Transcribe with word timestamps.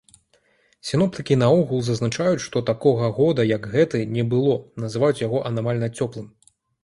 Сіноптыкі 0.91 1.35
наогул 1.41 1.79
зазначаюць, 1.89 2.39
што 2.45 2.63
такога 2.71 3.11
года, 3.19 3.45
як 3.51 3.69
гэты, 3.75 4.01
не 4.15 4.23
было, 4.33 4.55
называюць 4.87 5.23
яго 5.27 5.37
анамальна 5.51 5.87
цёплым. 6.01 6.27